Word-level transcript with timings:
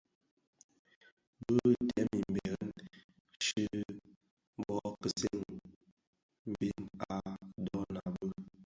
Bị 1.45 1.57
dèm 1.89 2.09
mbèrèn 2.29 2.71
chi 3.43 3.63
bò 4.65 4.77
kiseni 5.01 5.55
mbiň 6.51 6.79
a 7.11 7.15
ndhoňa 7.61 8.03
bi. 8.13 8.29